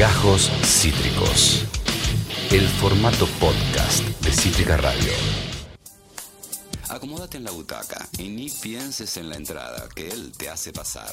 [0.00, 1.66] Gajos Cítricos.
[2.50, 5.12] El formato podcast de Cítrica Radio.
[6.88, 11.12] Acomódate en la butaca y ni pienses en la entrada que él te hace pasar.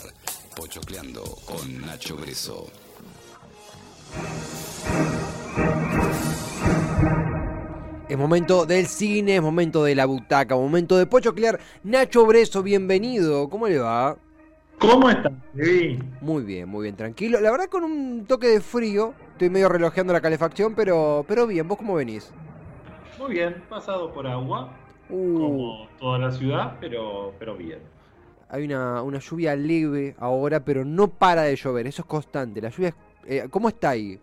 [0.55, 2.67] Pochocleando con Nacho Breso.
[8.07, 11.59] Es momento del cine, es momento de la butaca, momento de pochoclear.
[11.83, 13.49] Nacho Breso, bienvenido.
[13.49, 14.17] ¿Cómo le va?
[14.79, 15.31] ¿Cómo estás?
[15.55, 15.99] Sí.
[16.19, 17.39] Muy bien, muy bien, tranquilo.
[17.41, 19.15] La verdad con un toque de frío.
[19.33, 21.67] Estoy medio relojeando la calefacción, pero, pero bien.
[21.67, 22.35] ¿Vos cómo venís?
[23.17, 27.91] Muy bien, pasado por agua, Uh, como toda la ciudad, pero, pero bien.
[28.49, 31.87] hay una, una lluvia leve ahora, pero no para de llover.
[31.87, 32.61] Eso es constante.
[32.61, 34.19] La lluvia, eh, ¿cómo está ahí?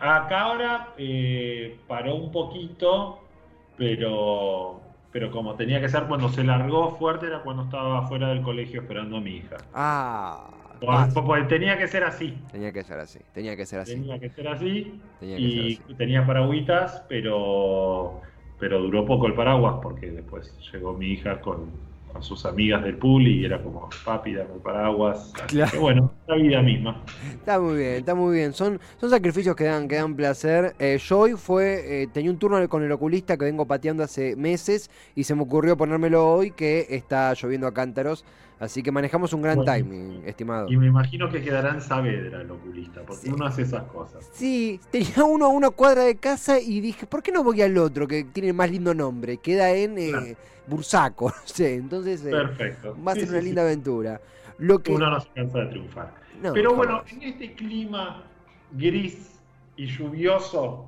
[0.00, 3.28] Acá ahora eh, paró un poquito,
[3.76, 8.42] pero, pero como tenía que ser cuando se largó fuerte era cuando estaba fuera del
[8.42, 9.56] colegio esperando a mi hija.
[9.72, 10.50] Ah,
[10.80, 13.18] porque tenía que ser así, tenía que ser así.
[13.32, 13.94] Tenía que ser así.
[13.94, 15.94] tenía que ser así Tenía que y ser así.
[15.96, 18.20] tenía paragüitas, pero,
[18.58, 22.96] pero duró poco el paraguas porque después llegó mi hija con, con sus amigas del
[22.96, 25.32] pool y era como, papi, dame paraguas.
[25.36, 25.70] Así Claro.
[25.70, 27.02] que bueno, la vida misma.
[27.32, 28.52] Está muy bien, está muy bien.
[28.52, 30.74] Son, son sacrificios que dan, que dan placer.
[30.78, 34.36] Eh, yo hoy fue, eh, tenía un turno con el oculista que vengo pateando hace
[34.36, 38.24] meses y se me ocurrió ponérmelo hoy que está lloviendo a cántaros.
[38.60, 39.72] Así que manejamos un gran Bueno.
[39.72, 40.68] timing, estimado.
[40.70, 43.32] Y me imagino que quedará en Saavedra el oculista, porque Sí.
[43.32, 44.28] uno hace esas cosas.
[44.34, 47.76] Sí, tenía uno a una cuadra de casa y dije, ¿por qué no voy al
[47.78, 49.38] otro que tiene más lindo nombre?
[49.38, 50.26] Queda en eh, Claro.
[50.66, 51.74] Bursaco, no sé.
[51.76, 52.96] Entonces eh, Perfecto.
[53.02, 53.46] va a ser sí, una sí.
[53.46, 54.20] linda aventura.
[54.58, 54.92] Lo que...
[54.92, 56.14] Uno no se cansa de triunfar.
[56.42, 58.24] no, Pero bueno, en este clima
[58.72, 59.40] gris
[59.76, 60.86] y lluvioso,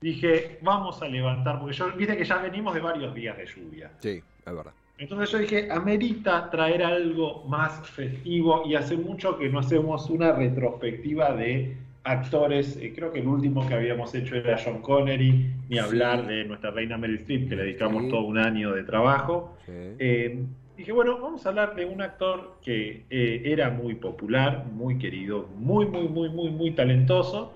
[0.00, 3.92] dije, vamos a levantar, porque yo, viste que ya venimos de varios días de lluvia.
[4.00, 4.72] Sí, es verdad.
[4.98, 10.32] Entonces yo dije, amerita traer algo más festivo y hace mucho que no hacemos una
[10.32, 12.76] retrospectiva de actores.
[12.76, 16.70] Eh, creo que el último que habíamos hecho era John Connery, ni hablar de nuestra
[16.70, 18.10] reina Meryl Streep, que le dedicamos Sí.
[18.10, 19.56] todo un año de trabajo.
[19.66, 19.72] Sí.
[19.74, 20.44] Eh,
[20.76, 25.48] dije, bueno, vamos a hablar de un actor que eh, era muy popular, muy querido,
[25.56, 27.52] muy, muy, muy, muy, muy talentoso.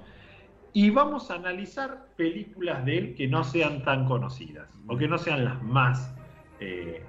[0.72, 5.16] Y vamos a analizar películas de él que no sean tan conocidas, o que no
[5.16, 6.14] sean las más,
[6.60, 7.02] eh,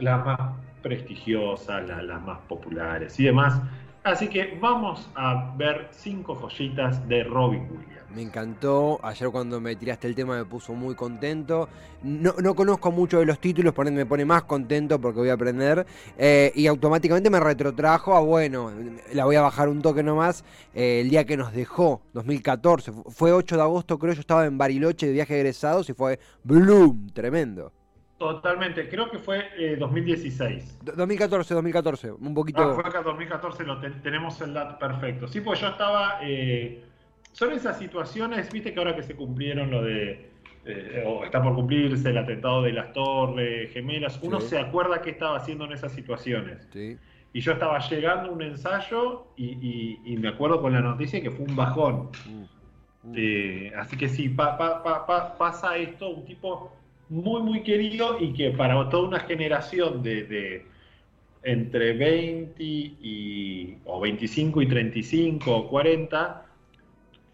[0.00, 0.38] las más
[0.82, 3.60] prestigiosas, la- las más populares y demás.
[4.04, 7.92] Así que vamos a ver cinco joyitas de Robin Williams.
[8.14, 9.00] Me encantó.
[9.02, 11.68] Ayer cuando me tiraste el tema me puso muy contento.
[12.04, 15.28] No, no conozco mucho de los títulos, por ende me pone más contento porque voy
[15.28, 15.84] a aprender.
[16.16, 18.70] Eh, y automáticamente me retrotrajo a, bueno,
[19.12, 20.44] la voy a bajar un toque nomás.
[20.72, 22.92] eh, el día que nos dejó, 2014.
[22.92, 24.14] Fu- Fue 8 de agosto, creo.
[24.14, 27.72] Yo estaba en Bariloche de viaje de egresados y fue Bloom, tremendo.
[28.18, 30.78] Totalmente, creo que fue eh, 2016.
[30.82, 32.12] Do- 2014, 2014.
[32.12, 32.62] Un poquito.
[32.62, 35.28] Ah, fue acá 2014, lo ten- tenemos el dato perfecto.
[35.28, 36.18] Sí, pues yo estaba.
[36.22, 36.82] eh,
[37.32, 40.30] son esas situaciones, viste que ahora que se cumplieron lo de.
[40.68, 44.48] eh, o está por cumplirse el atentado de las Torres Gemelas, uno Sí.
[44.48, 46.66] se acuerda qué estaba haciendo en esas situaciones.
[46.72, 46.96] Sí.
[47.34, 51.20] Y yo estaba llegando a un ensayo y, y- y me acuerdo con la noticia
[51.20, 52.08] que fue un bajón.
[52.26, 53.14] Mm, mm.
[53.14, 56.72] Eh, así que sí, pa- pa- pa- pa- pasa esto, un tipo
[57.08, 60.66] muy, muy querido y que para toda una generación de, de
[61.42, 66.46] entre 20 y, o 25 y 35 o 40,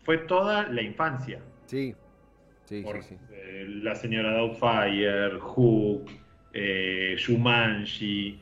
[0.03, 1.41] fue toda la infancia.
[1.66, 1.94] Sí.
[2.65, 3.16] Sí, Por, sí, sí.
[3.31, 6.11] eh, la señora Doubtfire, Hook,
[6.53, 8.38] eh, Shumanji,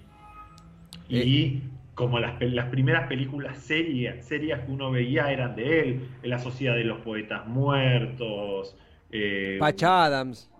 [1.08, 1.62] y
[1.94, 6.74] como las, las primeras películas serias, serias que uno veía eran de él, La Sociedad
[6.76, 8.76] de los Poetas Muertos,
[9.10, 10.50] eh, Patch Adams.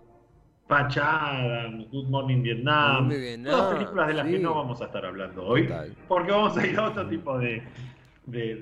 [0.71, 4.85] Patch Adams, Good Morning Vietnam, Muy bien, todas películas de las que no vamos a
[4.85, 5.93] estar hablando hoy, Total.
[6.07, 7.61] porque vamos a ir a otro tipo de,
[8.25, 8.55] de,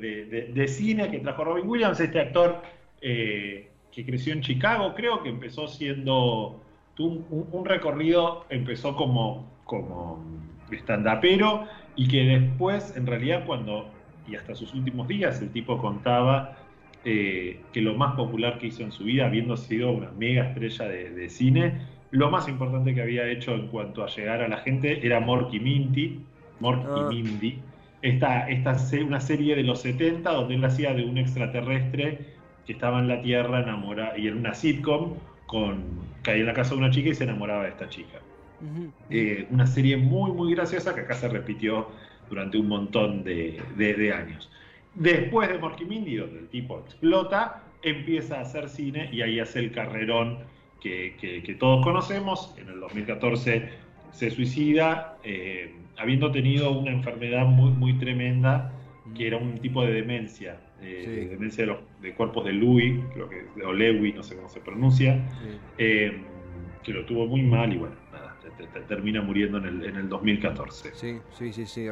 [0.51, 2.63] de- cine que trajo Robin Williams, este actor
[2.99, 6.65] eh, que creció en Chicago, creo que empezó siendo,
[6.97, 10.25] un, un- un recorrido, empezó como, como
[10.71, 11.65] stand-upero
[11.95, 13.93] y que después, en realidad, cuando,
[14.27, 16.57] y hasta sus últimos días, el tipo contaba
[17.05, 20.85] eh, que lo más popular que hizo en su vida, habiendo sido una mega estrella
[20.87, 24.57] de, de cine, lo más importante que había hecho en cuanto a llegar a la
[24.57, 26.19] gente era Morky Minty,
[26.59, 27.07] Morky Ah.
[27.09, 27.59] Mindy,
[28.01, 32.19] esta, esta una serie de los 70 donde él hacía de un extraterrestre
[32.65, 35.15] que estaba en la Tierra enamorada y en una sitcom
[35.45, 35.83] con
[36.21, 38.19] caía en la casa de una chica y se enamoraba de esta chica.
[39.09, 41.87] Eh, una serie muy muy graciosa que acá se repitió
[42.29, 44.49] durante un montón de, de- de años.
[44.95, 49.59] Después de Morky Mindy, donde el tipo explota, empieza a hacer cine y ahí hace
[49.59, 50.39] el carrerón
[50.79, 52.53] que, que- que todos conocemos.
[52.57, 53.69] En el 2014
[54.11, 58.73] se suicida, eh, habiendo tenido una enfermedad muy, muy tremenda
[59.15, 63.27] que era un tipo de demencia, eh, demencia de, los, de cuerpos de Louis, creo
[63.29, 65.27] que, o Lewy, no sé cómo se pronuncia,
[65.77, 66.25] eh,
[66.83, 67.95] que lo tuvo muy mal y bueno,
[68.87, 70.91] termina muriendo en el, en el 2014.
[70.93, 71.87] Sí, sí, sí, sí.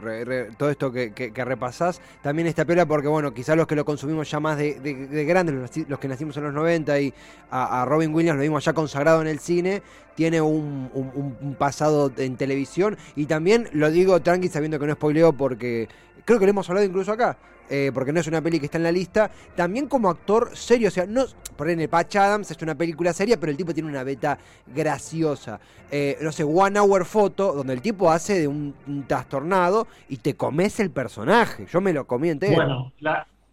[0.58, 4.30] todo esto que, que, repasás también está peor porque, bueno, quizás los que lo consumimos
[4.30, 7.14] ya más de, de, grandes, los, que nacimos en los 90 y
[7.50, 9.82] a, Robin Williams lo vimos ya consagrado en el cine,
[10.16, 15.34] tiene un, un, pasado en televisión y también lo digo tranqui sabiendo que no spoileo
[15.34, 15.88] porque
[16.26, 17.38] creo que lo hemos hablado incluso acá.
[17.70, 20.88] Eh, porque no es una peli que está en la lista, también como actor serio,
[20.88, 21.26] o sea, no,
[21.58, 24.38] por ejemplo, Patch Adams es una película seria, pero el tipo tiene una beta
[24.68, 25.60] graciosa.
[25.92, 28.74] Eh, no sé, One Hour Photo, donde el tipo hace de un,
[29.08, 31.66] trastornado y te comes el personaje.
[31.66, 32.56] Yo me lo comí entero.
[32.56, 32.94] Bueno,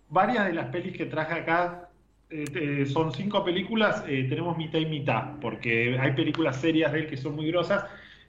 [0.08, 1.88] varias de las pelis que traje acá
[2.30, 7.16] eh, son cinco películas, tenemos mitad y mitad, porque hay películas serias de él que
[7.16, 7.84] son muy grosas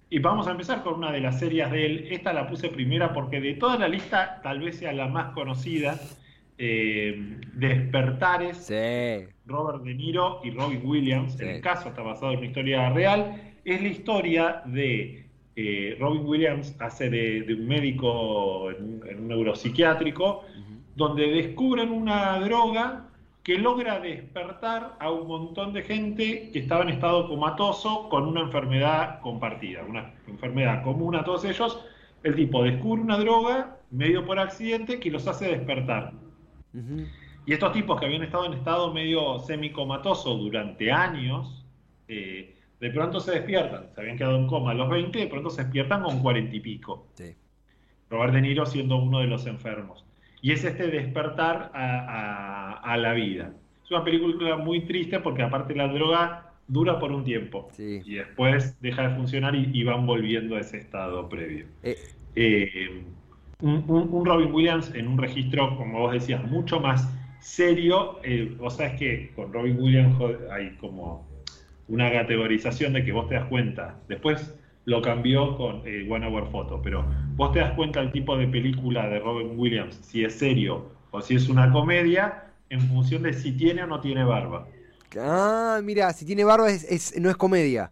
[0.09, 2.07] y vamos a empezar con una de las series de él.
[2.11, 5.99] Esta la puse primera porque de toda la lista tal vez sea la más conocida.
[6.57, 8.71] Eh, Despertares,
[9.45, 11.39] Robert De Niro y Robin Williams.
[11.39, 13.53] En el caso está basado en una historia real.
[13.65, 15.25] Es la historia de
[15.55, 20.43] eh, Robin Williams, hace de, un médico en un, neuropsiquiátrico,
[20.95, 23.09] donde descubren una droga
[23.45, 28.41] que logra despertar a un montón de gente que estaba en estado comatoso con una
[28.41, 31.79] enfermedad compartida, una enfermedad común a todos ellos.
[32.23, 36.11] El tipo descubre una droga, medio por accidente, que los hace despertar.
[37.45, 41.67] Y estos tipos que habían estado en estado medio semicomatoso durante años,
[42.07, 43.89] eh, de pronto se despiertan.
[43.93, 46.59] Se habían quedado en coma a los 20, de pronto se despiertan con 40 y
[46.61, 47.05] pico.
[48.09, 50.04] Robert De Niro siendo uno de los enfermos
[50.45, 53.51] y es este despertar a, la vida.
[53.83, 58.79] Es una película muy triste porque aparte la droga dura por un tiempo y después
[58.79, 61.65] deja de funcionar y, van volviendo a ese estado previo.
[61.81, 61.97] Eh.
[62.35, 63.03] Eh,
[63.59, 68.19] un, Robin Williams en un registro, como vos decías, mucho más serio.
[68.23, 70.15] Eh, vos sabés que con Robin Williams
[70.51, 71.25] hay como
[71.87, 73.97] una categorización de que vos te das cuenta.
[74.07, 74.55] Después
[74.85, 77.05] lo cambió con eh, One Hour Photo, pero
[77.35, 81.21] vos te das cuenta del tipo de película de Robin Williams, si es serio o
[81.21, 84.67] si es una comedia, en función de si tiene o no tiene barba.
[85.19, 87.91] Ah, mira, si tiene barba es, no es comedia.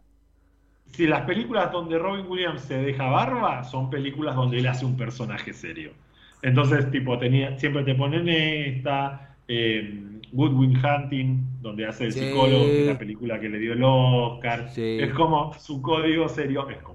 [0.87, 4.97] Si las películas donde Robin Williams se deja barba son películas donde él hace un
[4.97, 5.91] personaje serio.
[6.41, 9.99] Entonces, tipo, tenía, siempre te ponen esta, eh,
[10.31, 14.69] Goodwin Hunting, donde hace el psicólogo, que es la película que le dio el Oscar.
[14.75, 16.93] Es como su código serio es con.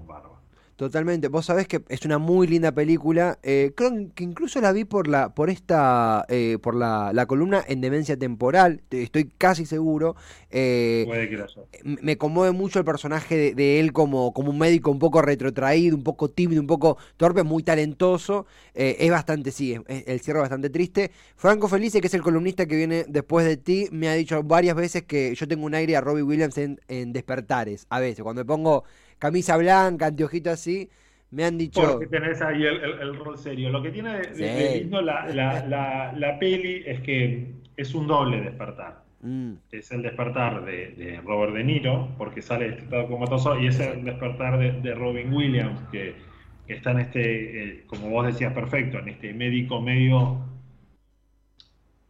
[0.79, 1.27] Totalmente.
[1.27, 3.37] Vos sabés que es una muy linda película.
[3.43, 7.81] Eh, creo que incluso la vi por la, por esta, eh, por la, columna en
[7.81, 8.79] demencia temporal.
[8.89, 10.15] Estoy casi seguro.
[10.49, 11.43] Eh, Puede que
[12.01, 16.03] Me conmueve mucho el personaje de, él como, como un médico un poco retrotraído, un
[16.03, 18.45] poco tímido, un poco torpe, muy talentoso.
[18.73, 21.11] es bastante, sí, el cierre es bastante triste.
[21.35, 24.77] Franco Felice, que es el columnista que viene después de ti, me ha dicho varias
[24.77, 27.85] veces que yo tengo un aire a Robbie Williams en, en Despertares.
[27.89, 28.85] A veces, cuando me pongo
[29.19, 30.89] camisa blanca, anteojito así,
[31.31, 31.81] me han dicho...
[31.81, 33.69] Porque tenés ahí el, rol serio.
[33.69, 35.27] Lo que tiene de, lindo la,
[36.15, 39.03] la, peli es que es un doble despertar.
[39.21, 39.53] Mm.
[39.71, 43.79] Es el despertar de, Robert De Niro, porque sale de este estado comatoso, y es
[43.79, 46.15] el despertar de, Robin Williams, que,
[46.67, 50.39] está en este, eh, como vos decías, perfecto, en este médico medio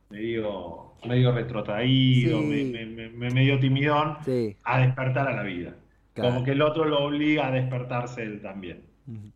[0.10, 4.18] medio medio retrotraído, medio timidón,
[4.64, 5.76] a despertar a la vida.
[6.22, 8.90] Como que el otro lo obliga a despertarse él también.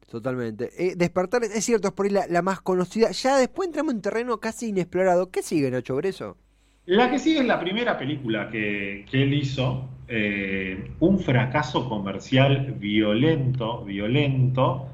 [0.09, 0.69] Totalmente.
[0.77, 3.11] Eh, despertar, es cierto, es por ahí la, más conocida.
[3.11, 5.31] Ya después entramos en terreno casi inexplorado.
[5.31, 6.37] ¿Qué sigue, Nacho Breso?
[6.85, 9.89] La que sigue es la primera película que, él hizo.
[10.07, 14.87] Eh, un fracaso comercial violento, violento.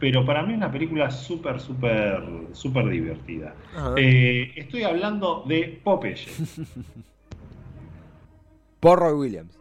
[0.00, 2.22] Pero para mí una película súper, súper,
[2.52, 3.54] súper divertida.
[3.96, 6.28] Eh, estoy hablando de Popeye.
[8.80, 9.57] Porro Williams.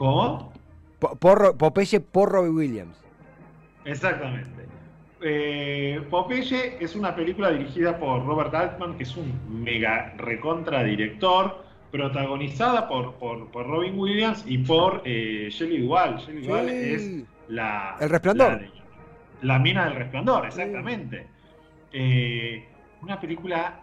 [0.00, 0.50] ¿Cómo?
[0.98, 2.96] Porro, Popeye por Robbie Williams.
[3.84, 4.64] Exactamente.
[5.20, 11.66] Eh, Popeye es una película dirigida por Robert Altman, que es un mega recontra director,
[11.90, 16.16] protagonizada por, por, Robin Williams y por eh, Shelley Duvall.
[16.16, 17.96] Shelley Duvall es la.
[18.00, 18.58] El resplandor.
[19.42, 21.26] La, mina del resplandor, exactamente.
[21.92, 22.64] Eh,
[23.02, 23.82] una película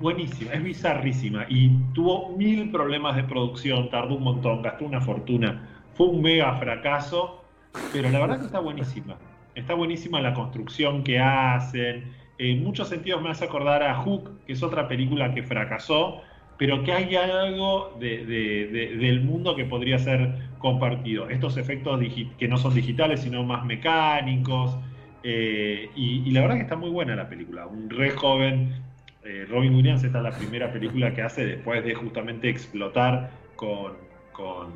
[0.00, 5.68] buenísima, es bizarrísima y tuvo mil problemas de producción, tardó un montón, gastó una fortuna,
[5.94, 7.44] fue un mega fracaso,
[7.92, 9.16] pero la verdad que está buenísima.
[9.54, 12.12] Está buenísima la construcción que hacen.
[12.38, 16.22] En muchos sentidos me hace acordar a Hook, que es otra película que fracasó,
[16.58, 21.28] pero que hay algo del mundo que podría ser compartido.
[21.28, 22.00] Estos efectos
[22.38, 24.76] que no son digitales, sino más mecánicos,
[25.24, 27.66] Eh, y, la verdad que está muy buena la película.
[27.66, 28.82] Un re joven.
[29.24, 33.92] Eh, Robin Williams, esta es la primera película que hace después de justamente explotar con.
[34.32, 34.72] con.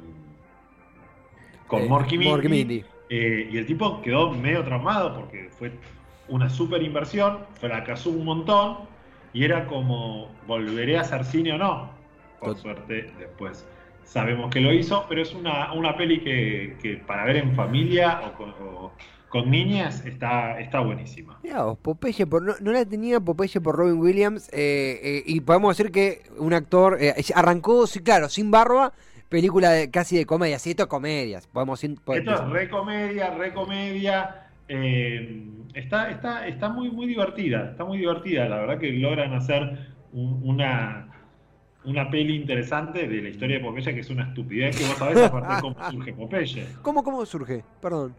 [1.66, 2.84] con Eh, Morky Mindy.
[3.08, 5.72] Eh, y el tipo quedó medio traumado porque fue
[6.28, 8.78] una super inversión, fracasó un montón
[9.32, 11.90] y era como, ¿volveré a hacer cine o no?
[12.40, 13.64] Por Tot- suerte, después
[14.02, 18.22] sabemos que lo hizo, pero es una, una peli que, que para ver en familia
[18.26, 18.92] o con, o
[19.42, 21.38] con niñas está, está buenísima.
[21.42, 25.40] Mirá vos, Popeye por, no, no la tenía Popeye por Robin Williams eh, eh, y
[25.40, 28.92] podemos decir que un actor eh, arrancó, sí, claro, sin barba,
[29.28, 32.68] película de- casi de comedia, sí, esto es comedias, podemos sin- po- Esto es re
[32.68, 34.42] comedia, re comedia.
[34.68, 38.48] eh, está, está, está muy, muy divertida, está muy divertida.
[38.48, 39.62] La verdad que logran hacer
[40.12, 41.08] un- una,
[41.84, 45.18] una peli interesante de la historia de Popeye, que es una estupidez que vos sabés
[45.22, 46.66] aparte cómo surge Popeye.
[46.82, 47.62] ¿Cómo, ¿Cómo surge?
[47.80, 48.14] Perdón.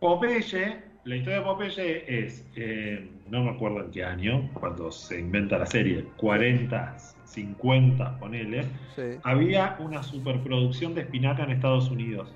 [0.00, 5.20] Popeye, la historia de Popeye es, eh, no me acuerdo en qué año, cuando se
[5.20, 8.64] inventa la serie, 40, 50, ponele,
[8.96, 9.02] Sí.
[9.22, 12.28] había una superproducción de espinaca en Estados Unidos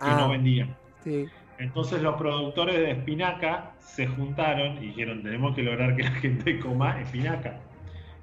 [0.00, 0.76] que Ah, no vendían.
[1.02, 1.26] sí.
[1.60, 6.60] Entonces los productores de espinaca se juntaron y dijeron, tenemos que lograr que la gente
[6.60, 7.58] coma espinaca.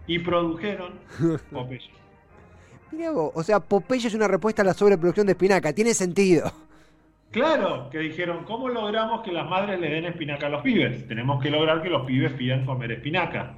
[0.07, 0.93] Y produjeron
[1.51, 1.89] Popeye.
[2.91, 6.49] Mirá vos, o sea, Popeye es una respuesta a la sobreproducción de espinaca, tiene sentido.
[7.35, 11.05] Claro, que dijeron, ¿cómo logramos que las madres le den espinaca a los pibes?
[11.07, 13.55] Tenemos que lograr que los pibes pidan comer espinaca.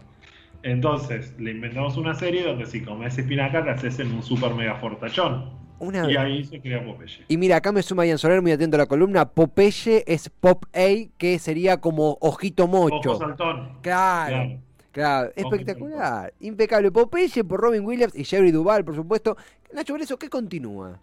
[0.63, 4.75] Entonces, le inventamos una serie donde si comes espinaca te haces en un super mega
[4.75, 5.51] fortachón.
[5.79, 6.09] Una...
[6.11, 7.23] Y ahí se crea Popeye.
[7.27, 9.29] Y mira, acá me suma Ian Soler, muy atento a la columna.
[9.29, 10.87] Popeye es Pop A,
[11.19, 13.11] que sería como ojito mocho.
[13.11, 13.77] Ojo saltón.
[13.81, 14.59] Claro,
[14.91, 15.31] Claro.
[15.35, 16.33] espectacular.
[16.39, 16.91] Impecable.
[16.91, 19.37] Popeye por Robin Williams y Jerry Duval, por supuesto.
[19.71, 20.99] Nacho Breso, ¿qué continúa?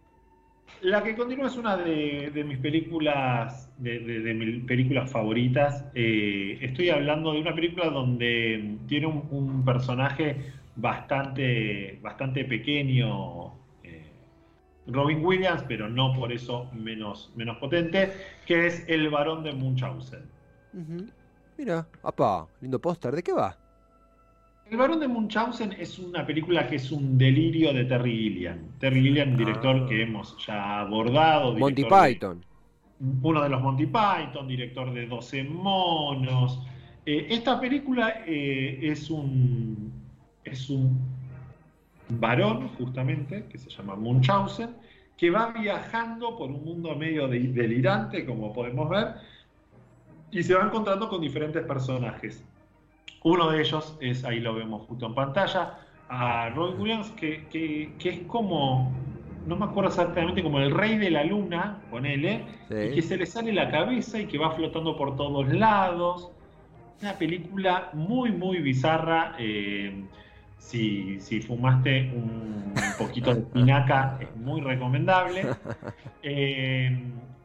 [0.82, 5.84] La que continúa es una de, mis películas, de, mis películas favoritas.
[5.94, 14.10] Eh, estoy hablando de una película donde tiene un, personaje bastante, bastante pequeño, eh,
[14.86, 18.12] Robin Williams, pero no por eso menos, menos potente,
[18.46, 20.22] que es El varón de Munchausen.
[21.56, 23.14] Mira, apá, lindo póster.
[23.14, 23.63] ¿De qué va?
[24.70, 28.58] El varón de Munchausen es una película que es un delirio de Terry Gilliam.
[28.78, 29.86] Terry Gilliam, un director Ah.
[29.88, 31.54] que hemos ya abordado.
[31.56, 32.44] Monty de- Python.
[33.22, 36.62] uno de los Monty Python, director de 12 monos.
[37.04, 39.92] Eh, esta película eh, es un
[40.44, 40.98] es un
[42.08, 44.70] varón, justamente, que se llama Munchausen,
[45.16, 49.14] que va viajando por un mundo medio de- delirante, como podemos ver,
[50.30, 52.44] y se va encontrando con diferentes personajes.
[53.24, 55.78] Uno de ellos es, ahí lo vemos justo en pantalla,
[56.08, 58.92] a Robin Williams, que, que- que es como,
[59.46, 62.74] no me acuerdo exactamente, como el rey de la luna, ponele, Sí.
[62.74, 66.30] y que se le sale la cabeza y que va flotando por todos lados.
[67.00, 69.34] Una película muy, muy bizarra.
[69.38, 70.04] eh,
[70.58, 75.42] si, si fumaste un poquito de espinaca, es muy recomendable.
[76.26, 77.02] Eh,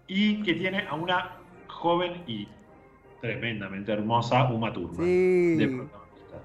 [0.08, 1.32] y que tiene a una
[1.68, 2.48] joven y
[3.22, 5.56] tremendamente hermosa Uma Thurman Sí.
[5.58, 6.38] de protagonista.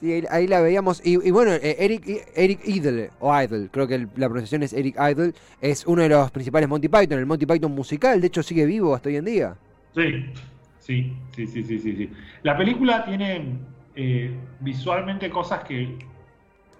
[0.00, 1.00] Sí, ahí, ahí la veíamos.
[1.04, 4.72] Y, y bueno, eh, Eric, Eric Idle, o Idle, creo que el- la pronunciación es
[4.72, 8.42] Eric Idle, es uno de los principales Monty Python, el Monty Python musical, de hecho
[8.42, 9.56] sigue vivo hasta hoy en día.
[9.94, 10.26] Sí,
[10.80, 11.96] sí, sí, sí, sí, sí.
[11.96, 12.10] sí.
[12.42, 13.58] La película tiene
[13.96, 15.96] eh, visualmente cosas que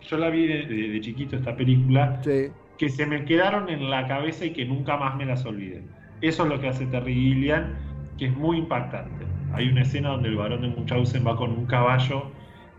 [0.03, 2.49] yo la vi de, de- de chiquito esta película Sí.
[2.77, 5.83] que se me quedaron en la cabeza y que nunca más me las olvidé.
[6.21, 7.73] Eso es lo que hace Terry Gilliam,
[8.19, 9.25] que es muy impactante.
[9.53, 12.31] Hay una escena donde el varón de Munchausen va con un caballo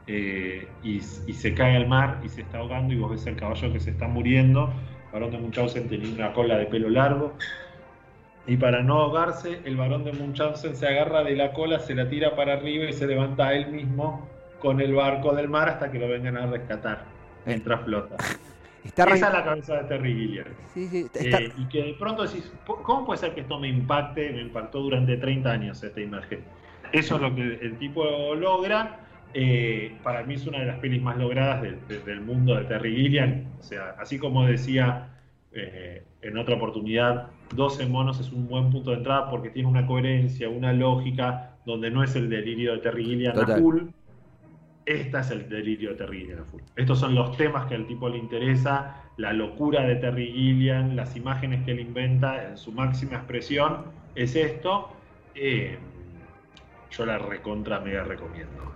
[0.07, 3.71] eh, y, se cae al mar y se está ahogando y vos ves el caballo
[3.71, 4.71] que se está muriendo.
[5.07, 7.33] El varón de Munchausen tenía una cola de pelo largo.
[8.47, 12.09] Y para no ahogarse, el varón de Munchausen se agarra de la cola, se la
[12.09, 14.27] tira para arriba y se levanta él mismo
[14.59, 17.05] con el barco del mar hasta que lo vengan a rescatar
[17.45, 18.17] mientras flota.
[18.85, 20.45] Está Esa es la cabeza de Terry Gilliam.
[20.73, 23.41] Sí, sí, está- está- Eh, y que de pronto decís, "Po- ¿cómo puede ser que
[23.41, 24.31] esto me impacte?
[24.31, 26.41] Me impactó durante 30 años esta imagen.
[26.91, 28.99] Eso es lo que el tipo logra.
[29.33, 32.63] Eh, para mí es una de las pelis más logradas de- de- del mundo de
[32.65, 33.45] Terry Gilliam.
[33.59, 35.09] O sea, así como decía
[35.57, 39.87] eh, en otra oportunidad, 12 monos es un buen punto de entrada porque tiene una
[39.87, 43.61] coherencia, una lógica, donde no es el delirio de Terry Gilliam a Total.
[43.61, 43.81] full.
[44.85, 46.61] Esta es el delirio de Terry Gilliam a full.
[46.75, 51.15] Estos son los temas que al tipo le interesa, la locura de Terry Gilliam, las
[51.15, 54.89] imágenes que él inventa en su máxima expresión, es esto.
[55.33, 55.79] Eh,
[56.91, 58.73] yo la recontra mega recomiendo.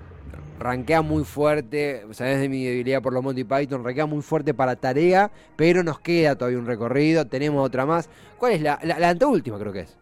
[0.57, 4.75] rankea muy fuerte, sabes de mi debilidad por los Monty Python, rankea muy fuerte para
[4.75, 8.09] tarea, pero nos queda todavía un recorrido, tenemos otra más.
[8.37, 9.98] ¿Cuál es la anteúltima creo que es?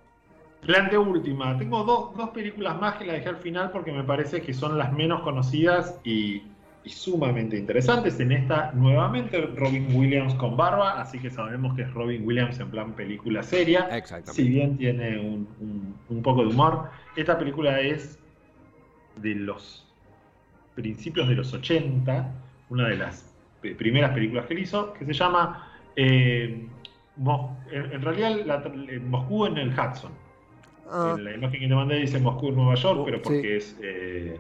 [0.68, 1.58] La anteúltima.
[1.58, 4.92] Tengo dos, películas más que la dejé al final porque me parece que son las
[4.92, 6.44] menos conocidas y,
[6.86, 8.20] sumamente interesantes.
[8.20, 12.70] En esta, nuevamente, Robin Williams con barba, así que sabemos que es Robin Williams en
[12.70, 13.90] plan película seria.
[13.92, 14.42] Exactamente.
[14.42, 16.90] Si bien tiene un, poco de humor.
[17.16, 18.20] Esta película es
[19.18, 19.86] de los
[20.76, 22.30] principios de los 80,
[22.70, 23.34] una de las
[23.78, 26.68] primeras películas que él hizo, que se llama, eh,
[27.72, 28.72] en, realidad,
[29.02, 30.27] Moscú en el Hudson.
[30.90, 31.18] Ah.
[31.20, 34.40] la imagen que te mandé dice Moscú, Nueva York, pero porque es eh,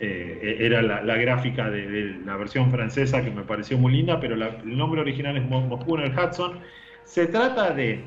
[0.00, 4.76] eh, era la, gráfica de, la versión francesa que me pareció muy linda, pero el
[4.76, 6.60] nombre original es Moscú en el Hudson.
[7.04, 8.02] Se trata de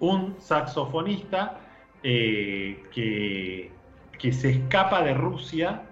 [0.00, 1.60] un saxofonista
[2.02, 3.70] eh, que,
[4.18, 5.82] que, se escapa de Rusia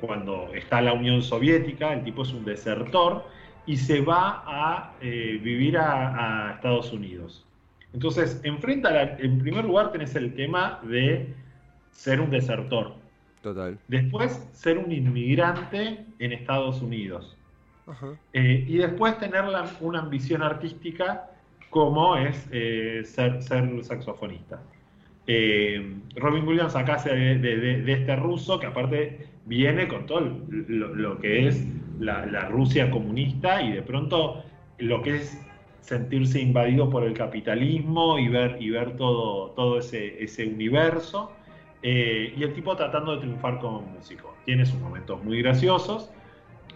[0.00, 3.26] cuando está la Unión Soviética, el tipo es un desertor,
[3.66, 7.46] y se va a vivir a Estados Unidos.
[7.92, 11.34] Entonces, enfrenta, en primer lugar tenés el tema de
[11.90, 12.94] ser un desertor.
[13.42, 13.78] Total.
[13.88, 17.36] Después, ser un inmigrante en Estados Unidos.
[18.32, 19.44] Eh, y después tener
[19.80, 21.30] una ambición artística
[21.70, 24.60] como es eh, ser, saxofonista.
[25.26, 31.48] Eh, Robin Williams acá se de, este ruso que aparte viene con todo lo, que
[31.48, 31.66] es
[31.98, 34.44] la, la, Rusia comunista y de pronto
[34.78, 35.45] lo que es
[35.86, 41.32] sentirse invadido por el capitalismo y ver, y ver todo, todo ese, ese universo.
[41.82, 44.34] Eh, y el tipo tratando de triunfar como músico.
[44.44, 46.10] Tiene sus momentos muy graciosos,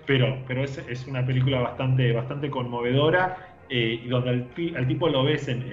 [0.06, 5.24] pero, pero es, es una película bastante, bastante conmovedora eh, y donde al, tipo lo
[5.24, 5.64] ves en,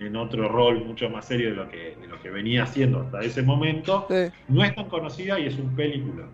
[0.00, 3.20] en, otro rol mucho más serio de lo que, de lo que venía haciendo hasta
[3.20, 4.06] ese momento.
[4.48, 6.26] No es tan conocida y es un película.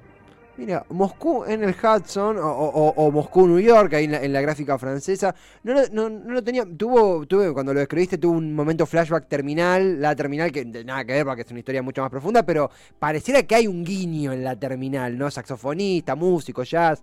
[0.56, 5.74] Mira, Moscú en el Hudson o, Moscú New York, ahí en la, gráfica francesa, no,
[5.92, 10.14] no, no, lo tenía, tuvo, tuve, cuando lo escribiste tuvo un momento flashback terminal, la
[10.14, 13.54] terminal que nada que ver porque es una historia mucho más profunda, pero pareciera que
[13.54, 15.30] hay un guiño en la terminal, ¿no?
[15.30, 17.02] Saxofonista, músico, jazz.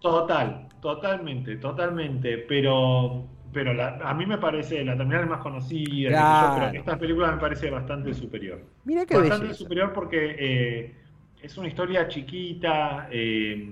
[0.00, 6.98] Total, totalmente, totalmente, pero pero a mí me parece la terminal más conocida, pero esta
[6.98, 8.60] película me parece bastante superior.
[8.84, 10.94] Mira qué Bastante superior porque eh,
[11.42, 13.68] es una historia chiquita eh,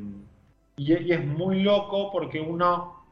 [0.76, 3.04] y, es muy loco porque uno,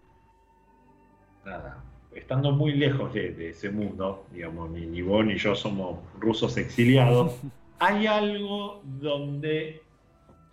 [1.45, 1.83] nada,
[2.15, 7.37] estando muy lejos de, ese mundo, digamos, ni, ni, vos ni yo somos rusos exiliados,
[7.79, 9.83] hay algo donde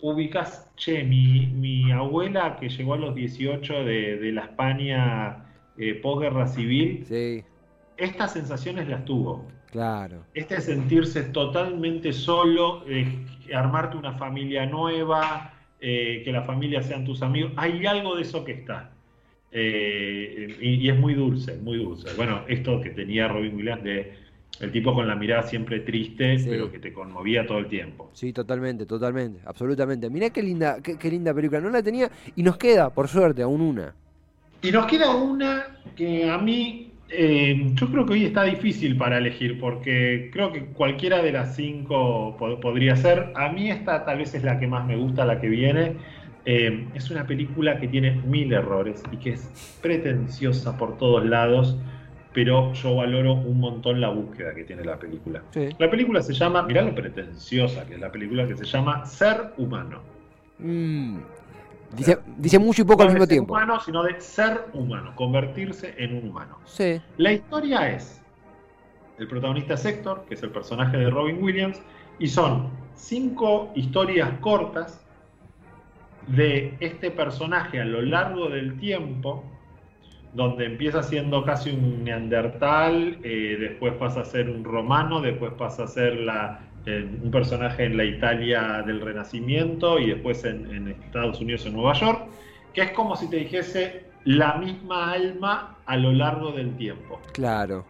[0.00, 5.44] ubicas, che, mi, abuela que llegó a los 18 de, la España
[5.78, 7.06] eh, posguerra civil,
[7.96, 9.46] estas sensaciones las tuvo.
[9.72, 10.26] Claro.
[10.34, 13.06] Este sentirse totalmente solo, eh,
[13.54, 18.44] armarte una familia nueva, eh, que la familia sean tus amigos, hay algo de eso
[18.44, 18.90] que está.
[19.50, 22.10] Eh, y, es muy dulce, muy dulce.
[22.18, 24.12] Bueno, esto que tenía Robin Williams de
[24.60, 28.10] el tipo con la mirada siempre triste, pero que te conmovía todo el tiempo.
[28.12, 30.10] Sí, totalmente, totalmente, absolutamente.
[30.10, 31.62] Mirá qué linda, qué linda película.
[31.62, 33.94] No la tenía y nos queda, por suerte, aún una.
[34.60, 39.18] Y nos queda una que a mí eh, yo creo que hoy está difícil para
[39.18, 43.32] elegir, porque creo que cualquiera de las cinco podría ser.
[43.34, 45.96] A mí esta tal vez es la que más me gusta, la que viene.
[46.44, 51.78] Eh, es una película que tiene mil errores y que es pretenciosa por todos lados,
[52.32, 55.42] pero yo valoro un montón la búsqueda que tiene la película.
[55.78, 59.52] La película se llama, mirá lo pretenciosa que es la película, que se llama Ser
[59.56, 60.00] Humano.
[60.58, 61.18] Mm.
[61.92, 63.52] Dice, mucho y poco al mismo tiempo.
[63.52, 66.58] humano, sino de ser humano, convertirse en un humano.
[66.64, 67.00] Sí.
[67.18, 68.22] La historia es,
[69.18, 71.80] el protagonista es Héctor, que es el personaje de Robin Williams,
[72.18, 75.04] y son cinco historias cortas
[76.28, 79.44] de este personaje a lo largo del tiempo,
[80.32, 85.84] donde empieza siendo casi un neandertal, eh, después pasa a ser un romano, después pasa
[85.84, 91.64] a ser la, un personaje en la Italia del Renacimiento y después en, Estados Unidos,
[91.66, 92.26] en Nueva York,
[92.74, 97.20] que es como si te dijese la misma alma a lo largo del tiempo.
[97.32, 97.84] Claro,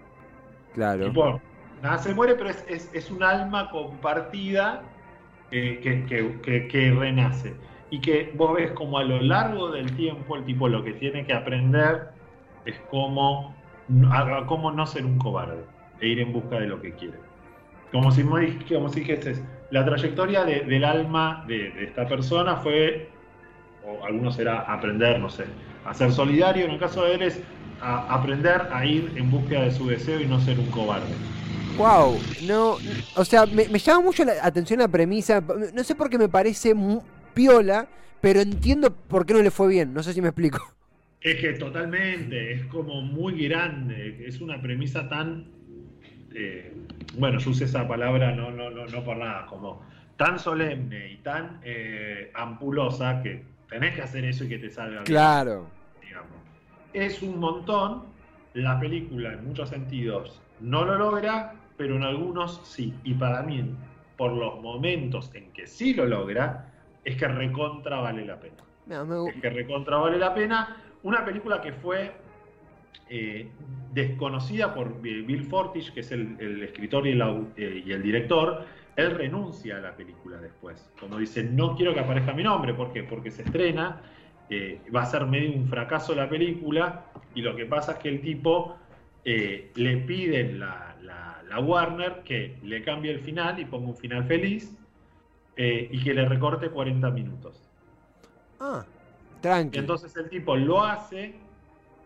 [0.75, 1.07] claro.
[1.07, 1.41] Tipo,
[1.83, 4.83] nada se muere, pero es, es, un alma compartida
[5.51, 7.55] eh, que, que, renace.
[7.91, 11.27] Y que vos ves como a lo largo del tiempo el tipo lo que tiene
[11.27, 12.09] que aprender
[12.65, 13.55] es cómo,
[14.47, 15.65] cómo no ser un cobarde
[16.01, 17.32] e ir en busca de lo que quiere.
[17.93, 19.37] Como si, como si dijese,
[19.71, 23.09] la trayectoria del alma de, esta persona fue,
[23.87, 25.45] o algunos será aprender, no sé,
[25.85, 27.41] a ser solidario, en el caso de él es
[27.83, 31.13] a aprender a ir en búsqueda de su deseo y no ser un cobarde.
[31.77, 32.77] Wow, no,
[33.17, 35.43] o sea, me, llama mucho la atención la premisa,
[35.75, 36.75] no sé por qué me parece
[37.35, 37.89] piola,
[38.21, 40.61] pero entiendo por qué no le fue bien, no sé si me explico.
[41.21, 45.47] Es que totalmente, es como muy grande, es una premisa tan
[46.35, 46.75] eh,
[47.15, 49.83] bueno, yo usé esa palabra no, no, no, no por nada, como
[50.17, 55.05] tan solemne y tan eh, ampulosa que tenés que hacer eso y que te salga
[55.05, 55.05] bien.
[55.05, 55.73] Claro.
[56.01, 56.43] Digamos.
[56.93, 58.15] Es un montón,
[58.53, 63.01] la película en muchos sentidos no lo logra, pero en algunos sí.
[63.03, 63.75] Y para mí,
[64.17, 66.73] por los momentos en que sí lo logra,
[67.05, 68.63] es que recontra vale la pena.
[68.87, 70.83] No, me- Es que recontra vale la pena.
[71.03, 72.13] Una película que fue
[73.09, 73.49] eh,
[73.93, 78.03] desconocida por Bill Fortish, que es el, el escritor y el, au- eh, y el
[78.03, 78.65] director.
[78.97, 80.91] Él renuncia a la película después.
[80.99, 82.75] Cuando dice, no quiero que aparezca mi nombre.
[82.75, 83.03] ¿Por qué?
[83.03, 84.03] Porque se estrena,
[84.51, 87.07] eh, va a ser medio un fracaso la película.
[87.35, 88.77] Y lo que pasa es que el tipo
[89.25, 94.25] le piden la, la- la Warner que le cambie el final y ponga un final
[94.25, 94.77] feliz
[95.57, 97.63] y que le recorte 40 minutos.
[98.59, 98.85] Ah,
[99.41, 99.79] tranqui.
[99.79, 101.35] Entonces el tipo lo hace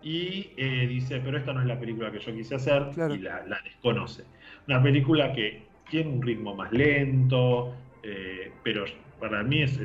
[0.09, 3.14] y eh, dice, pero esta no es la película que yo quise hacer Claro.
[3.14, 4.25] y la, la desconoce.
[4.69, 8.85] Una película que tiene un ritmo más lento, eh, pero
[9.19, 9.81] para mí es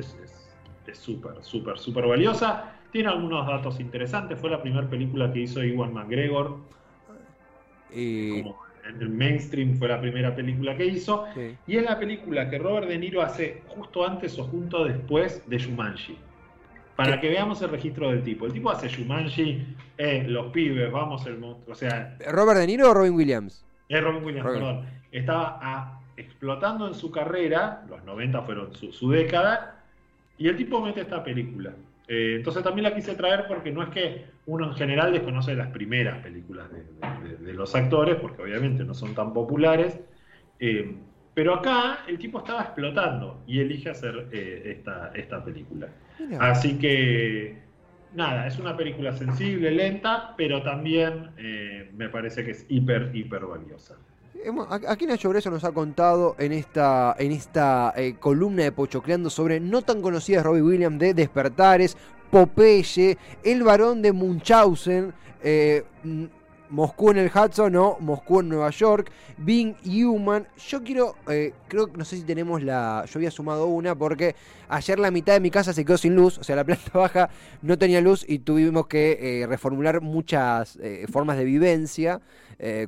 [0.94, 2.80] súper, súper, súper valiosa.
[2.90, 4.38] Tiene algunos datos interesantes.
[4.40, 6.68] Fue la primera película que hizo Iwan McGregor.
[7.88, 8.58] Y- Como
[8.88, 11.26] en el mainstream fue la primera película que hizo.
[11.34, 11.58] sí.
[11.66, 15.58] Y es la película que Robert De Niro hace justo antes o junto después de
[15.58, 16.31] Shumanji.
[16.96, 18.46] Para que veamos el registro del tipo.
[18.46, 19.64] El tipo hace Shumanji,
[19.98, 21.72] eh, los pibes, vamos el monstruo.
[21.72, 23.64] O sea, ¿Robert De Niro o Robin Williams?
[23.88, 24.60] es Robin Williams, Robin.
[24.62, 24.86] perdón.
[25.10, 29.82] Estaba ah, explotando en su carrera, los 90 fueron su, su década,
[30.38, 31.72] y el tipo mete esta película.
[32.08, 35.68] Eh, entonces también la quise traer porque no es que uno en general desconoce las
[35.68, 39.98] primeras películas de, de- de- de los actores, porque obviamente no son tan populares.
[40.58, 40.94] eh,
[41.34, 45.88] pero acá el tipo estaba explotando y elige hacer eh, esta, esta película.
[46.38, 47.58] Así que,
[48.14, 53.46] nada, es una película sensible, lenta, pero también eh, me parece que es hiper, hiper
[53.46, 53.96] valiosa.
[54.88, 59.60] Aquí Nacho Breso nos ha contado en esta, en esta eh, columna de Pochocleando sobre
[59.60, 61.96] no tan conocidas Robbie Williams de Despertares,
[62.30, 65.14] Popeye, El varón de Munchausen,
[66.72, 70.48] Moscú en el Hudson o Moscú en Nueva York, Being Human.
[70.68, 73.04] Yo quiero, eh, creo que no sé si tenemos la.
[73.06, 74.34] Yo había sumado una porque
[74.70, 77.28] ayer la mitad de mi casa se quedó sin luz, o sea, la planta baja
[77.60, 82.20] no tenía luz y tuvimos que eh, reformular muchas eh, formas de vivencia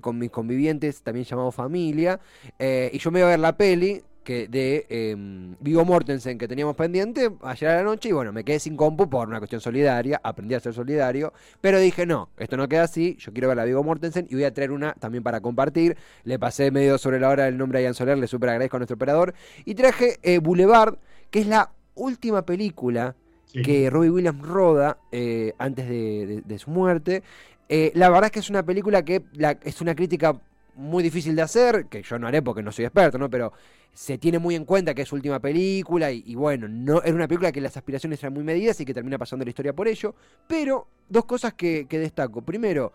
[0.03, 2.21] con mis convivientes, también llamado familia.
[2.61, 5.15] y yo me iba a ver la peli que de eh,
[5.61, 9.09] Vigo Mortensen que teníamos pendiente ayer a la noche y bueno, me quedé sin compu
[9.09, 13.17] por una cuestión solidaria, aprendí a ser solidario, pero dije no, esto no queda así,
[13.21, 15.97] yo quiero ver a Vigo Mortensen y voy a traer una también para compartir.
[16.25, 18.81] Le pasé medio sobre la hora el nombre a Ian Soler, le super agradezco a
[18.81, 19.35] nuestro operador
[19.65, 20.97] y traje eh, Boulevard,
[21.31, 23.15] que es la última película
[23.47, 23.63] Sí.
[23.63, 27.23] que Robbie Williams roda eh, antes de, de- de su muerte.
[27.69, 30.41] Eh, la verdad es que es una película que la- es una crítica
[30.77, 33.31] muy difícil de hacer, que yo no haré porque no soy experto, ¿no?
[33.31, 33.53] Pero
[33.93, 37.15] se tiene muy en cuenta que es su última película y, y bueno, no era
[37.15, 39.89] una película que las aspiraciones eran muy medidas y que termina pasando la historia por
[39.89, 40.15] ello.
[40.47, 42.43] Pero dos cosas que, que destaco.
[42.43, 42.93] Primero,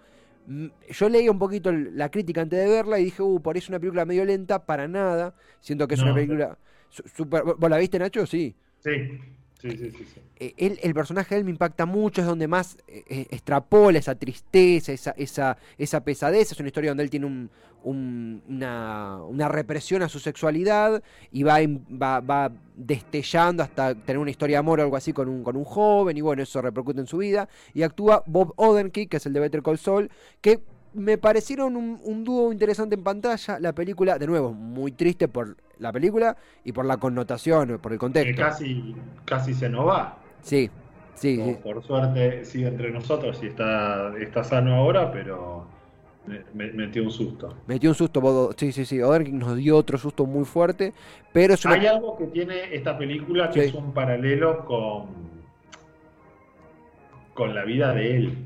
[0.90, 3.70] yo leí un poquito la crítica antes de verla y dije, uh, por ahí es
[3.70, 5.36] una película medio lenta, para nada.
[5.60, 6.58] Siento que es No, una película
[6.90, 7.44] su- super...
[7.44, 8.26] ¿Vos la viste, Nacho?
[8.26, 8.56] Sí.
[8.80, 8.92] Sí,
[9.68, 9.92] sí.
[10.38, 14.16] Eh, el personaje de él me impacta mucho, es donde más eh, eh, extrapola esa
[14.16, 16.52] tristeza, esa, esa, esa pesadez.
[16.52, 17.50] Es una historia donde él tiene un-
[17.84, 21.58] un- una, represión a su sexualidad y va,
[21.92, 25.56] va, va destellando hasta tener una historia de amor o algo así con un, con
[25.56, 27.48] un joven y bueno, eso repercute en su vida.
[27.74, 30.10] Y actúa Bob Odenkirk, que es el de Better Call Saul,
[30.42, 30.62] que
[30.94, 33.60] me parecieron un dúo interesante en pantalla.
[33.60, 37.98] La película, de nuevo, muy triste por la película y por la connotación, por el
[37.98, 38.42] Que contexto.
[38.42, 40.18] casi, casi se nos va.
[40.42, 40.70] Sí,
[41.16, 41.58] sí, Por- sí.
[41.64, 45.66] Por suerte sigue entre nosotros y está, está sano ahora, pero
[46.28, 47.56] me, me metió un susto.
[47.68, 49.02] Metió un susto, Bodo- sí, sí, sí.
[49.02, 50.94] Odenkirk nos dio otro susto muy fuerte,
[51.34, 51.74] pero una...
[51.74, 53.68] Hay algo que tiene esta película que Sí.
[53.70, 55.08] es un paralelo con,
[57.34, 58.38] con la vida de él.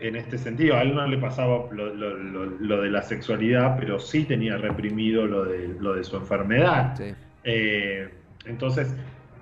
[0.00, 3.76] En este sentido, a él no le pasaba lo, lo- lo- lo de la sexualidad,
[3.78, 6.94] pero sí tenía reprimido lo de, lo de su enfermedad.
[6.96, 7.14] Sí.
[7.44, 8.08] Eh,
[8.46, 8.94] entonces,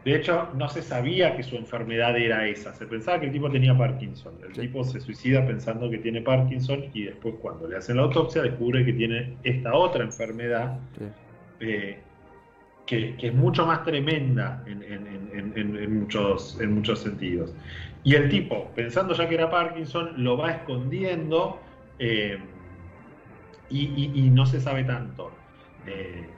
[0.04, 2.72] de hecho, no se sabía que su enfermedad era esa.
[2.74, 4.34] Se pensaba que el tipo tenía Parkinson.
[4.48, 4.60] El Sí.
[4.62, 8.84] tipo se suicida pensando que tiene Parkinson y después cuando le hacen la autopsia descubre
[8.84, 11.04] que tiene esta otra enfermedad Sí.
[11.60, 11.98] eh,
[12.86, 17.52] que, que es mucho más tremenda en, en- en- en- en muchos, en muchos sentidos.
[18.04, 21.60] Y el tipo, pensando ya que era Parkinson, lo va escondiendo
[21.98, 22.38] eh,
[23.68, 25.32] y, y- y no se sabe tanto.
[25.86, 26.28] Eh,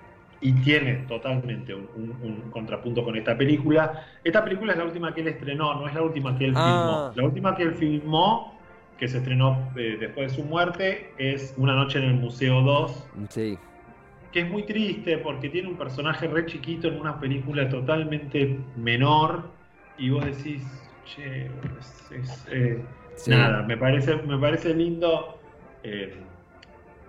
[0.40, 4.06] y tiene totalmente un, un- un contrapunto con esta película.
[4.24, 7.10] Esta película es la última que él estrenó, no es la última que él Ah.
[7.10, 7.22] filmó.
[7.22, 8.58] La última que él filmó
[8.96, 13.04] que se estrenó eh, después de su muerte, es Una noche en el Museo 2.
[13.28, 13.58] Sí.
[14.32, 19.50] Que es muy triste porque tiene un personaje re chiquito en una película totalmente menor
[19.96, 20.62] y vos decís,
[21.04, 21.50] che,
[22.10, 22.82] es, eh,
[23.26, 25.40] nada, me parece, me parece lindo
[25.82, 26.14] eh,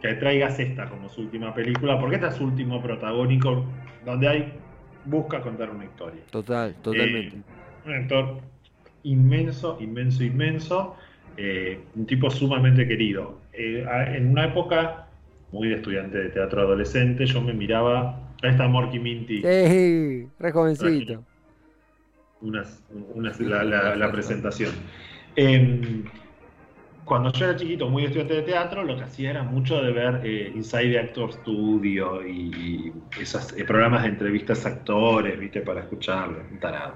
[0.01, 3.65] que traigas esta como su última película, porque esta es su último protagónico,
[4.05, 4.53] donde hay
[5.05, 6.21] busca contar una historia.
[6.31, 7.37] Total, totalmente.
[7.37, 7.41] Eh,
[7.85, 8.41] un actor
[9.03, 10.95] inmenso, inmenso, inmenso,
[11.95, 13.39] un tipo sumamente querido.
[13.53, 15.08] en una época
[15.51, 19.41] muy de estudiante de teatro adolescente, yo me miraba a esta Morky Minty.
[19.45, 20.27] ¡Ey!
[20.39, 21.23] Re jovencito
[22.41, 22.81] unas,
[23.39, 24.71] la, presentación.
[25.35, 26.05] Em,
[27.05, 30.21] cuando yo era chiquito, muy estudiante de teatro, lo que hacía era mucho de ver
[30.23, 35.61] eh, Inside the Actor Studio y, esos eh, programas de entrevistas a actores, ¿viste?
[35.61, 36.95] Para escucharlo, un tarado.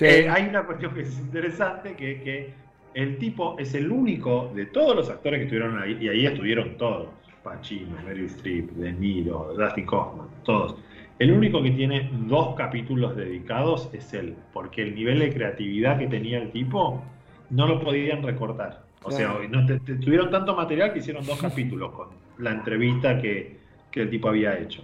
[0.00, 2.54] Eh, hay una cuestión que es interesante, que, que
[2.94, 6.76] el tipo es el único de todos los actores que estuvieron ahí, y ahí estuvieron
[6.76, 7.08] todos,
[7.42, 10.76] Pacino, Meryl Streep, De Niro, Dustin Hoffman, todos
[11.18, 16.08] el único que tiene dos capítulos dedicados es él, porque el nivel de creatividad que
[16.08, 17.02] tenía el tipo
[17.50, 18.82] no lo podían recortar.
[19.02, 19.66] O sea, no,
[20.00, 24.82] tuvieron tanto material que hicieron dos capítulos con la entrevista que, el tipo había hecho.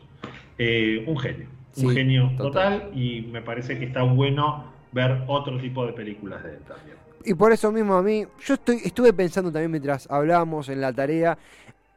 [0.57, 2.91] Eh, un genio, un genio total.
[2.95, 6.97] y me parece que está bueno ver otro tipo de películas de él también.
[7.25, 10.93] Y por eso mismo a mí, yo estoy, estuve pensando también mientras hablábamos en la
[10.93, 11.37] tarea,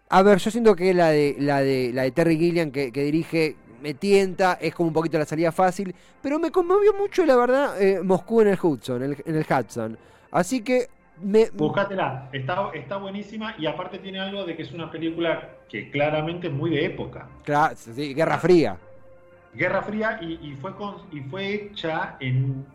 [0.10, 3.56] a ver, yo siento que la de la de la de Terry Gilliam que dirige
[3.84, 7.82] me tienta, es como un poquito la salida fácil, pero me conmovió mucho, la verdad,
[7.82, 9.98] eh, Moscú en el Hudson, en el, Hudson.
[10.32, 10.88] Así que
[11.22, 11.50] me...
[11.52, 16.48] Búscatela, está, está buenísima y aparte tiene algo de que es una película que claramente
[16.48, 17.28] es muy de época.
[17.44, 18.78] Claro, sí, Guerra Fría.
[19.54, 20.72] Guerra Fría y, fue,
[21.12, 22.66] y fue hecha en...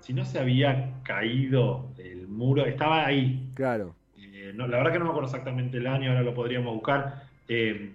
[0.00, 3.50] Si no se había caído el muro, estaba ahí.
[3.54, 3.94] Claro.
[4.16, 7.24] Eh, la verdad que no me acuerdo exactamente el año, ahora lo podríamos buscar.
[7.48, 7.92] Eh,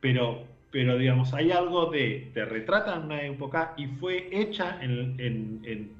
[0.00, 5.92] pero pero digamos, hay algo de, te retrata en una época y fue hecha en,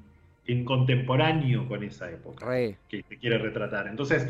[0.64, 2.46] contemporáneo con esa época
[2.88, 3.86] que te quiere retratar.
[3.86, 4.26] Entonces,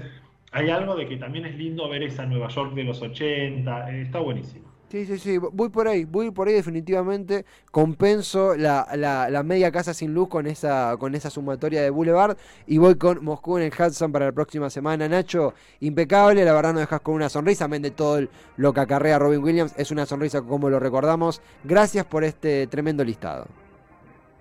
[0.50, 4.02] hay algo de que también es lindo ver esa Nueva York de los 80, eh,
[4.02, 4.71] está buenísimo.
[4.92, 7.46] Sí, sí, sí, voy por ahí, voy por ahí definitivamente.
[7.70, 12.76] Compenso la, la, media casa sin luz con esa, con esa sumatoria de Boulevard y
[12.76, 15.08] voy con Moscú en el Hudson para la próxima semana.
[15.08, 18.28] Nacho, impecable, la verdad no dejas con una sonrisa, amén de todo
[18.58, 21.40] lo que acarrea Robin Williams, es una sonrisa como lo recordamos.
[21.64, 23.61] Gracias por este tremendo listado.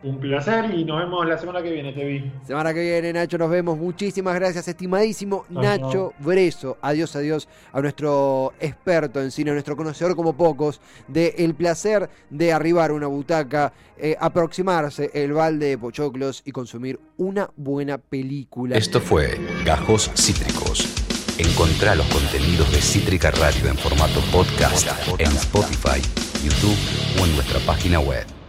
[0.03, 2.31] Un placer y nos vemos la semana que viene, te vi.
[2.43, 3.77] Semana que viene, Nacho, nos vemos.
[3.77, 6.77] Muchísimas gracias, estimadísimo Nacho Breso.
[6.81, 12.09] Adiós, adiós a nuestro experto en cine, a nuestro conocedor como pocos, de el placer
[12.31, 18.77] de arribar una butaca, eh, aproximarse el balde de pochoclos y consumir una buena película.
[18.77, 20.95] Esto fue Gajos Cítricos.
[21.37, 24.87] Encontrá los contenidos de Cítrica Radio en formato podcast
[25.19, 26.01] en Spotify,
[26.43, 28.25] YouTube o en nuestra página web.